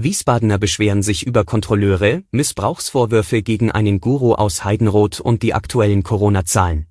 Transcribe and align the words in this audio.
Wiesbadener 0.00 0.58
beschweren 0.58 1.02
sich 1.02 1.26
über 1.26 1.44
Kontrolleure, 1.44 2.22
Missbrauchsvorwürfe 2.30 3.42
gegen 3.42 3.72
einen 3.72 4.00
Guru 4.00 4.32
aus 4.32 4.62
Heidenroth 4.62 5.18
und 5.18 5.42
die 5.42 5.54
aktuellen 5.54 6.04
Corona-Zahlen. 6.04 6.86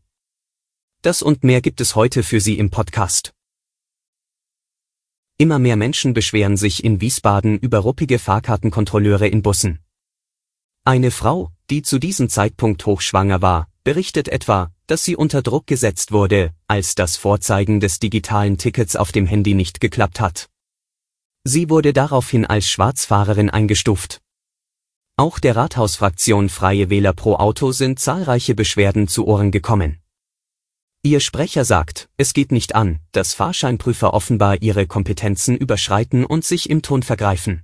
Das 1.04 1.22
und 1.22 1.46
mehr 1.46 1.62
gibt 1.62 1.80
es 1.80 1.96
heute 1.96 2.22
für 2.22 2.42
Sie 2.42 2.58
im 2.58 2.70
Podcast. 2.70 3.34
Immer 5.38 5.58
mehr 5.58 5.78
Menschen 5.78 6.14
beschweren 6.14 6.58
sich 6.58 6.84
in 6.84 7.00
Wiesbaden 7.00 7.58
über 7.58 7.78
ruppige 7.80 8.20
Fahrkartenkontrolleure 8.20 9.30
in 9.30 9.42
Bussen. 9.42 9.80
Eine 10.84 11.12
Frau, 11.12 11.54
die 11.70 11.84
zu 11.84 12.00
diesem 12.00 12.28
Zeitpunkt 12.28 12.86
hochschwanger 12.86 13.42
war, 13.42 13.70
berichtet 13.86 14.28
etwa, 14.28 14.74
dass 14.86 15.06
sie 15.06 15.16
unter 15.16 15.42
Druck 15.42 15.66
gesetzt 15.66 16.12
wurde, 16.12 16.54
als 16.68 16.94
das 16.94 17.16
Vorzeigen 17.16 17.80
des 17.80 18.00
digitalen 18.00 18.58
Tickets 18.58 18.98
auf 18.98 19.14
dem 19.14 19.28
Handy 19.28 19.54
nicht 19.54 19.80
geklappt 19.80 20.20
hat. 20.20 20.50
Sie 21.50 21.70
wurde 21.70 21.94
daraufhin 21.94 22.46
als 22.46 22.68
Schwarzfahrerin 22.70 23.50
eingestuft. 23.50 24.20
Auch 25.16 25.40
der 25.40 25.56
Rathausfraktion 25.56 26.50
Freie 26.50 26.90
Wähler 26.90 27.14
pro 27.14 27.36
Auto 27.36 27.72
sind 27.72 28.00
zahlreiche 28.00 28.54
Beschwerden 28.54 29.08
zu 29.08 29.26
Ohren 29.26 29.52
gekommen. 29.52 30.00
Ihr 31.04 31.22
Sprecher 31.22 31.64
sagt, 31.64 32.10
es 32.18 32.34
geht 32.34 32.52
nicht 32.52 32.76
an, 32.76 33.00
dass 33.14 33.34
Fahrscheinprüfer 33.34 34.14
offenbar 34.14 34.62
ihre 34.62 34.88
Kompetenzen 34.88 35.56
überschreiten 35.56 36.26
und 36.26 36.44
sich 36.44 36.70
im 36.70 36.82
Ton 36.82 37.02
vergreifen. 37.02 37.64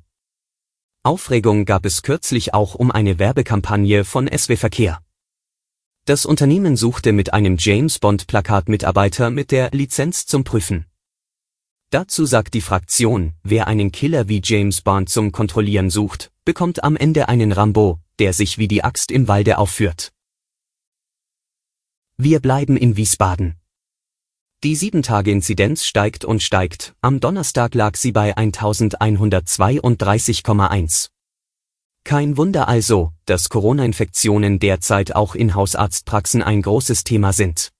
Aufregung 1.03 1.65
gab 1.65 1.85
es 1.85 2.03
kürzlich 2.03 2.53
auch 2.53 2.75
um 2.75 2.89
eine 2.89 3.19
Werbekampagne 3.19 4.05
von 4.05 4.29
SW 4.29 4.55
Verkehr. 4.55 5.01
Das 6.05 6.25
Unternehmen 6.25 6.77
suchte 6.77 7.11
mit 7.11 7.33
einem 7.33 7.57
James 7.59 7.99
Bond 7.99 8.27
Plakat 8.27 8.69
Mitarbeiter 8.69 9.29
mit 9.29 9.51
der 9.51 9.71
Lizenz 9.71 10.25
zum 10.25 10.45
Prüfen. 10.45 10.85
Dazu 11.93 12.25
sagt 12.25 12.55
die 12.55 12.61
Fraktion, 12.61 13.33
wer 13.43 13.67
einen 13.67 13.91
Killer 13.91 14.27
wie 14.27 14.41
James 14.43 14.81
Bond 14.81 15.09
zum 15.09 15.31
Kontrollieren 15.31 15.91
sucht, 15.91 16.31
bekommt 16.43 16.83
am 16.83 16.95
Ende 16.95 17.29
einen 17.29 17.51
Rambo, 17.51 17.99
der 18.17 18.33
sich 18.33 18.57
wie 18.57 18.67
die 18.67 18.83
Axt 18.83 19.11
im 19.11 19.27
Walde 19.27 19.59
aufführt. 19.59 20.11
Wir 22.17 22.39
bleiben 22.39 22.77
in 22.77 22.97
Wiesbaden. 22.97 23.59
Die 24.63 24.75
7-Tage-Inzidenz 24.75 25.85
steigt 25.85 26.25
und 26.25 26.41
steigt, 26.41 26.95
am 27.01 27.19
Donnerstag 27.19 27.75
lag 27.75 27.95
sie 27.95 28.11
bei 28.11 28.35
1132,1. 28.35 31.09
Kein 32.03 32.37
Wunder 32.37 32.67
also, 32.67 33.13
dass 33.25 33.49
Corona-Infektionen 33.49 34.57
derzeit 34.57 35.15
auch 35.15 35.35
in 35.35 35.53
Hausarztpraxen 35.53 36.41
ein 36.41 36.63
großes 36.63 37.03
Thema 37.03 37.33
sind. 37.33 37.71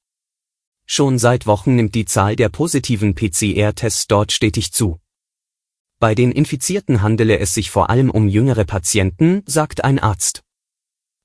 Schon 0.86 1.18
seit 1.18 1.48
Wochen 1.48 1.76
nimmt 1.76 1.96
die 1.96 2.06
Zahl 2.06 2.36
der 2.36 2.50
positiven 2.50 3.16
PCR-Tests 3.16 4.08
dort 4.08 4.32
stetig 4.32 4.72
zu. 4.72 5.00
Bei 6.00 6.16
den 6.16 6.32
Infizierten 6.32 7.02
handele 7.02 7.40
es 7.40 7.54
sich 7.54 7.72
vor 7.72 7.90
allem 7.90 8.10
um 8.10 8.28
jüngere 8.28 8.66
Patienten, 8.66 9.44
sagt 9.46 9.84
ein 9.84 10.00
Arzt. 10.00 10.44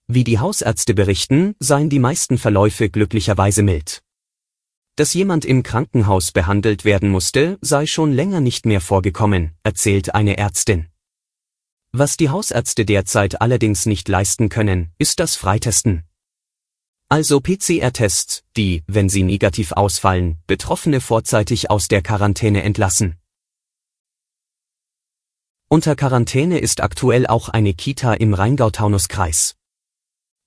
Wie 0.07 0.25
die 0.25 0.39
Hausärzte 0.39 0.95
berichten, 0.95 1.55
seien 1.59 1.91
die 1.91 1.99
meisten 1.99 2.39
Verläufe 2.39 2.89
glücklicherweise 2.89 3.63
mild. 3.63 4.03
Dass 4.97 5.15
jemand 5.15 5.45
im 5.45 5.63
Krankenhaus 5.63 6.33
behandelt 6.33 6.85
werden 6.85 7.09
musste, 7.11 7.59
sei 7.61 7.87
schon 7.87 8.13
länger 8.13 8.41
nicht 8.41 8.67
mehr 8.67 8.81
vorgekommen, 8.81 9.53
erzählt 9.63 10.15
eine 10.15 10.39
Ärztin. 10.39 10.89
Was 11.93 12.17
die 12.17 12.31
Hausärzte 12.31 12.85
derzeit 12.85 13.41
allerdings 13.41 13.87
nicht 13.87 14.09
leisten 14.09 14.49
können, 14.49 14.93
ist 14.99 15.21
das 15.21 15.37
Freitesten. 15.37 16.08
Also 17.11 17.41
PCR-Tests, 17.41 18.45
die, 18.55 18.83
wenn 18.87 19.09
sie 19.09 19.23
negativ 19.23 19.73
ausfallen, 19.73 20.37
Betroffene 20.47 21.01
vorzeitig 21.01 21.71
aus 21.71 21.89
der 21.89 22.03
Quarantäne 22.03 22.63
entlassen. 22.63 23.17
Unter 25.69 25.97
Quarantäne 25.97 26.59
ist 26.59 26.83
aktuell 26.83 27.27
auch 27.27 27.49
eine 27.49 27.73
Kita 27.73 28.13
im 28.13 28.35
Rheingau-Taunus-Kreis. 28.35 29.57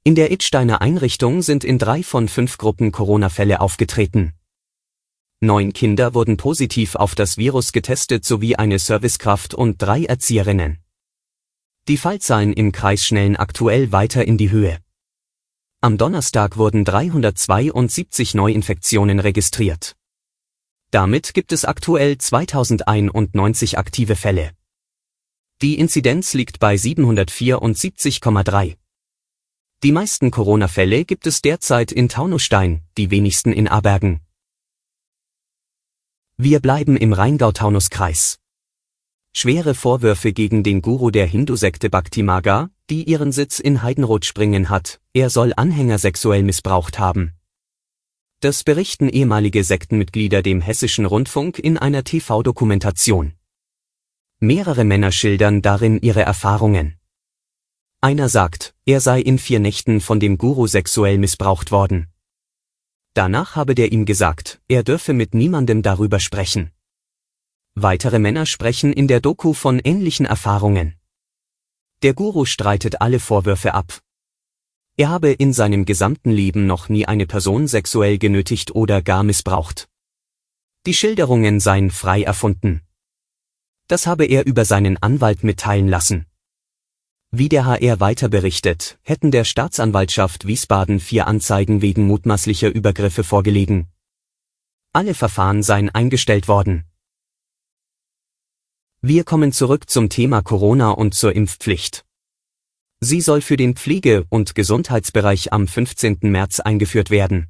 In 0.03 0.13
der 0.13 0.31
Idsteiner 0.31 0.81
Einrichtung 0.81 1.41
sind 1.41 1.63
in 1.63 1.79
drei 1.79 2.03
von 2.03 2.27
fünf 2.27 2.59
Gruppen 2.59 2.91
Corona-Fälle 2.91 3.59
aufgetreten. 3.59 4.33
Neun 5.39 5.73
Kinder 5.73 6.13
wurden 6.13 6.37
positiv 6.37 6.93
auf 6.93 7.15
das 7.15 7.37
Virus 7.37 7.71
getestet 7.71 8.23
sowie 8.23 8.55
eine 8.55 8.77
Servicekraft 8.77 9.55
und 9.55 9.81
drei 9.81 10.05
Erzieherinnen. 10.05 10.77
Die 11.87 11.97
Fallzahlen 11.97 12.53
im 12.53 12.71
Kreis 12.71 13.03
schnellen 13.03 13.35
aktuell 13.35 13.91
weiter 13.91 14.27
in 14.27 14.37
die 14.37 14.51
Höhe. 14.51 14.77
Am 15.83 15.97
Donnerstag 15.97 16.57
wurden 16.57 16.85
372 16.85 18.35
Neuinfektionen 18.35 19.19
registriert. 19.19 19.95
Damit 20.91 21.33
gibt 21.33 21.51
es 21.51 21.65
aktuell 21.65 22.19
2091 22.19 23.79
aktive 23.79 24.15
Fälle. 24.15 24.51
Die 25.63 25.79
Inzidenz 25.79 26.35
liegt 26.35 26.59
bei 26.59 26.75
774,3. 26.75 28.77
Die 29.81 29.91
meisten 29.91 30.29
Corona-Fälle 30.29 31.03
gibt 31.03 31.25
es 31.25 31.41
derzeit 31.41 31.91
in 31.91 32.09
Taunusstein, 32.09 32.83
die 32.99 33.09
wenigsten 33.09 33.51
in 33.51 33.67
Abergen. 33.67 34.21
Wir 36.37 36.59
bleiben 36.59 36.95
im 36.95 37.11
Rheingau-Taunus-Kreis. 37.11 38.37
Schwere 39.33 39.73
Vorwürfe 39.73 40.31
gegen 40.31 40.61
den 40.61 40.83
Guru 40.83 41.09
der 41.09 41.25
Hindu-Sekte 41.25 41.89
Bhakti 41.89 42.21
Maga, 42.21 42.69
die 42.91 43.05
ihren 43.09 43.31
Sitz 43.31 43.59
in 43.59 43.81
Heidenroth-Springen 43.83 44.69
hat, 44.69 44.99
er 45.13 45.29
soll 45.29 45.53
Anhänger 45.55 45.97
sexuell 45.97 46.43
missbraucht 46.43 46.99
haben. 46.99 47.31
Das 48.41 48.65
berichten 48.65 49.07
ehemalige 49.07 49.63
Sektenmitglieder 49.63 50.41
dem 50.41 50.59
hessischen 50.59 51.05
Rundfunk 51.05 51.57
in 51.57 51.77
einer 51.77 52.03
TV-Dokumentation. 52.03 53.31
Mehrere 54.39 54.83
Männer 54.83 55.13
schildern 55.13 55.61
darin 55.61 56.01
ihre 56.01 56.23
Erfahrungen. 56.23 56.97
Einer 58.01 58.27
sagt, 58.27 58.75
er 58.85 58.99
sei 58.99 59.21
in 59.21 59.39
vier 59.39 59.61
Nächten 59.61 60.01
von 60.01 60.19
dem 60.19 60.37
Guru 60.37 60.67
sexuell 60.67 61.17
missbraucht 61.17 61.71
worden. 61.71 62.07
Danach 63.13 63.55
habe 63.55 63.73
der 63.73 63.93
ihm 63.93 64.03
gesagt, 64.03 64.59
er 64.67 64.83
dürfe 64.83 65.13
mit 65.13 65.33
niemandem 65.33 65.81
darüber 65.81 66.19
sprechen. 66.19 66.71
Weitere 67.73 68.19
Männer 68.19 68.45
sprechen 68.45 68.91
in 68.91 69.07
der 69.07 69.21
Doku 69.21 69.53
von 69.53 69.79
ähnlichen 69.79 70.25
Erfahrungen. 70.25 70.95
Der 72.03 72.15
Guru 72.15 72.45
streitet 72.45 72.99
alle 72.99 73.19
Vorwürfe 73.19 73.75
ab. 73.75 74.01
Er 74.97 75.09
habe 75.09 75.31
in 75.31 75.53
seinem 75.53 75.85
gesamten 75.85 76.31
Leben 76.31 76.65
noch 76.65 76.89
nie 76.89 77.05
eine 77.05 77.27
Person 77.27 77.67
sexuell 77.67 78.17
genötigt 78.17 78.73
oder 78.73 79.01
gar 79.01 79.23
missbraucht. 79.23 79.87
Die 80.87 80.95
Schilderungen 80.95 81.59
seien 81.59 81.91
frei 81.91 82.23
erfunden. 82.23 82.81
Das 83.87 84.07
habe 84.07 84.25
er 84.25 84.47
über 84.47 84.65
seinen 84.65 84.97
Anwalt 84.97 85.43
mitteilen 85.43 85.87
lassen. 85.87 86.25
Wie 87.29 87.49
der 87.49 87.65
HR 87.65 87.99
weiter 87.99 88.29
berichtet, 88.29 88.99
hätten 89.03 89.29
der 89.29 89.45
Staatsanwaltschaft 89.45 90.47
Wiesbaden 90.47 90.99
vier 90.99 91.27
Anzeigen 91.27 91.81
wegen 91.81 92.07
mutmaßlicher 92.07 92.69
Übergriffe 92.69 93.23
vorgelegen. 93.23 93.87
Alle 94.91 95.13
Verfahren 95.13 95.61
seien 95.61 95.89
eingestellt 95.89 96.47
worden. 96.47 96.90
Wir 99.03 99.23
kommen 99.23 99.51
zurück 99.51 99.89
zum 99.89 100.09
Thema 100.09 100.43
Corona 100.43 100.91
und 100.91 101.15
zur 101.15 101.35
Impfpflicht. 101.35 102.05
Sie 102.99 103.19
soll 103.19 103.41
für 103.41 103.57
den 103.57 103.75
Pflege- 103.75 104.25
und 104.29 104.53
Gesundheitsbereich 104.53 105.51
am 105.51 105.67
15. 105.67 106.19
März 106.21 106.59
eingeführt 106.59 107.09
werden. 107.09 107.47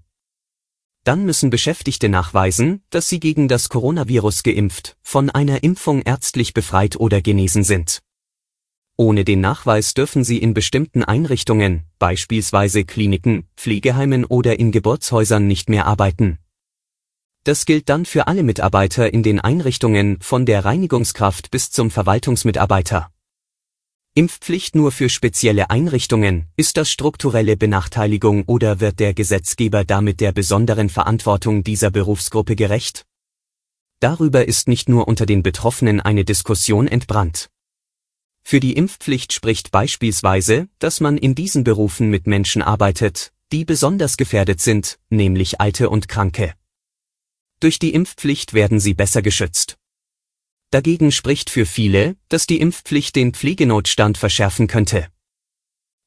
Dann 1.04 1.26
müssen 1.26 1.50
Beschäftigte 1.50 2.08
nachweisen, 2.08 2.84
dass 2.90 3.10
sie 3.10 3.20
gegen 3.20 3.50
das 3.50 3.68
Coronavirus 3.68 4.44
geimpft, 4.44 4.96
von 5.02 5.30
einer 5.30 5.62
Impfung 5.62 6.04
ärztlich 6.04 6.54
befreit 6.54 6.96
oder 6.96 7.22
genesen 7.22 7.66
sind. 7.66 8.02
Ohne 8.96 9.26
den 9.26 9.42
Nachweis 9.42 9.94
dürfen 9.94 10.24
sie 10.24 10.38
in 10.38 10.54
bestimmten 10.54 11.04
Einrichtungen, 11.04 11.84
beispielsweise 12.00 12.86
Kliniken, 12.86 13.46
Pflegeheimen 13.58 14.24
oder 14.24 14.58
in 14.58 14.72
Geburtshäusern 14.72 15.48
nicht 15.48 15.70
mehr 15.70 15.86
arbeiten. 15.86 16.38
Das 17.44 17.66
gilt 17.66 17.90
dann 17.90 18.06
für 18.06 18.28
alle 18.28 18.44
Mitarbeiter 18.44 19.12
in 19.12 19.24
den 19.24 19.40
Einrichtungen 19.40 20.20
von 20.22 20.46
der 20.46 20.64
Reinigungskraft 20.64 21.50
bis 21.50 21.72
zum 21.72 21.90
Verwaltungsmitarbeiter. 21.90 23.12
Impfpflicht 24.14 24.76
nur 24.76 24.92
für 24.92 25.10
spezielle 25.10 25.70
Einrichtungen, 25.70 26.48
ist 26.56 26.78
das 26.78 26.92
strukturelle 26.92 27.58
Benachteiligung 27.58 28.44
oder 28.44 28.80
wird 28.80 29.00
der 29.00 29.16
Gesetzgeber 29.16 29.86
damit 29.86 30.20
der 30.20 30.34
besonderen 30.34 30.90
Verantwortung 30.90 31.64
dieser 31.64 31.90
Berufsgruppe 31.90 32.56
gerecht? 32.56 33.06
Darüber 34.02 34.48
ist 34.48 34.68
nicht 34.68 34.90
nur 34.90 35.08
unter 35.08 35.26
den 35.26 35.42
Betroffenen 35.42 36.00
eine 36.00 36.26
Diskussion 36.26 36.88
entbrannt. 36.88 37.50
Für 38.44 38.60
die 38.60 38.74
Impfpflicht 38.74 39.34
spricht 39.34 39.72
beispielsweise, 39.72 40.68
dass 40.78 41.00
man 41.00 41.18
in 41.18 41.34
diesen 41.34 41.64
Berufen 41.64 42.10
mit 42.10 42.28
Menschen 42.28 42.62
arbeitet, 42.62 43.32
die 43.52 43.66
besonders 43.66 44.18
gefährdet 44.18 44.60
sind, 44.60 45.00
nämlich 45.10 45.60
Alte 45.62 45.90
und 45.90 46.08
Kranke. 46.08 46.54
Durch 47.62 47.78
die 47.78 47.94
Impfpflicht 47.94 48.54
werden 48.54 48.80
sie 48.80 48.96
besser 48.96 49.22
geschützt. 49.22 49.78
Dagegen 50.72 51.12
spricht 51.12 51.52
für 51.52 51.68
viele, 51.68 52.16
dass 52.28 52.48
die 52.48 52.60
Impfpflicht 52.60 53.16
den 53.16 53.36
Pflegenotstand 53.36 54.18
verschärfen 54.18 54.66
könnte. 54.66 55.10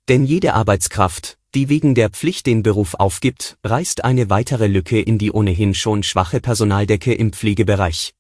Denn 0.09 0.25
jede 0.25 0.55
Arbeitskraft, 0.55 1.39
die 1.55 1.69
wegen 1.69 1.95
der 1.95 2.11
Pflicht 2.11 2.47
den 2.47 2.65
Beruf 2.65 2.95
aufgibt, 2.95 3.57
reißt 3.63 4.03
eine 4.05 4.31
weitere 4.31 4.67
Lücke 4.67 5.01
in 5.01 5.17
die 5.17 5.31
ohnehin 5.31 5.75
schon 5.75 6.03
schwache 6.03 6.41
Personaldecke 6.41 7.15
im 7.15 7.33
Pflegebereich. 7.33 8.15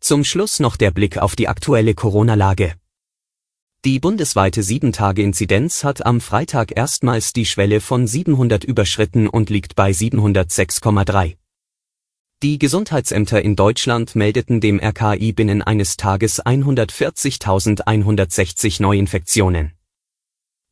Zum 0.00 0.24
Schluss 0.24 0.58
noch 0.58 0.74
der 0.76 0.90
Blick 0.90 1.18
auf 1.18 1.36
die 1.36 1.46
aktuelle 1.46 1.94
Corona-Lage. 1.94 2.74
Die 3.84 4.00
bundesweite 4.00 4.62
7-Tage-Inzidenz 4.62 5.84
hat 5.84 6.06
am 6.06 6.22
Freitag 6.22 6.74
erstmals 6.74 7.34
die 7.34 7.44
Schwelle 7.44 7.82
von 7.82 8.06
700 8.06 8.64
überschritten 8.64 9.28
und 9.28 9.50
liegt 9.50 9.76
bei 9.76 9.90
706,3. 9.90 11.36
Die 12.42 12.58
Gesundheitsämter 12.58 13.42
in 13.42 13.56
Deutschland 13.56 14.16
meldeten 14.16 14.62
dem 14.62 14.80
RKI 14.80 15.34
binnen 15.34 15.60
eines 15.60 15.98
Tages 15.98 16.42
140.160 16.42 18.80
Neuinfektionen. 18.80 19.72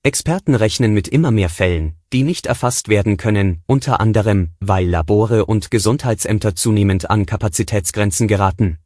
Experten 0.02 0.54
rechnen 0.54 0.94
mit 0.94 1.06
immer 1.06 1.32
mehr 1.32 1.50
Fällen, 1.50 1.96
die 2.14 2.22
nicht 2.22 2.46
erfasst 2.46 2.88
werden 2.88 3.18
können, 3.18 3.60
unter 3.66 4.00
anderem, 4.00 4.52
weil 4.58 4.88
Labore 4.88 5.44
und 5.44 5.70
Gesundheitsämter 5.70 6.54
zunehmend 6.54 7.10
an 7.10 7.26
Kapazitätsgrenzen 7.26 8.26
geraten. 8.26 8.78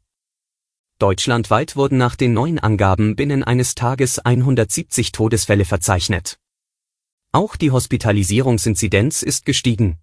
Deutschlandweit 0.99 1.75
wurden 1.75 1.99
nach 1.99 2.15
den 2.15 2.33
neuen 2.33 2.57
Angaben 2.57 3.15
binnen 3.15 3.43
eines 3.43 3.75
Tages 3.75 4.17
170 4.17 5.11
Todesfälle 5.11 5.63
verzeichnet. 5.63 6.39
Auch 7.31 7.55
die 7.55 7.69
Hospitalisierungsinzidenz 7.69 9.21
ist 9.21 9.45
gestiegen. 9.45 9.99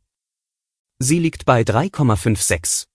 Sie 1.01 1.19
liegt 1.19 1.47
bei 1.47 1.63
3,56. 1.63 2.87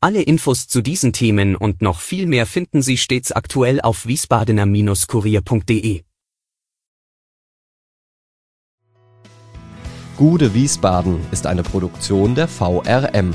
Alle 0.00 0.22
Infos 0.22 0.68
zu 0.68 0.82
diesen 0.82 1.12
Themen 1.12 1.56
und 1.56 1.82
noch 1.82 1.98
viel 2.00 2.26
mehr 2.26 2.46
finden 2.46 2.80
Sie 2.80 2.96
stets 2.96 3.32
aktuell 3.32 3.80
auf 3.80 4.06
wiesbadener-kurier.de. 4.06 6.04
Gude 10.16 10.54
Wiesbaden 10.54 11.18
ist 11.32 11.48
eine 11.48 11.64
Produktion 11.64 12.36
der 12.36 12.46
VRM 12.46 13.34